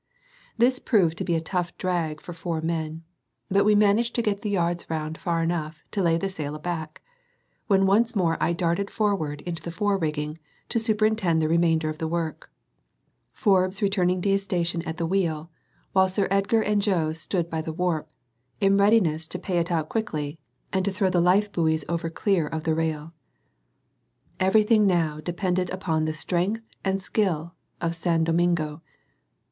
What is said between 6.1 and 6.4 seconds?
the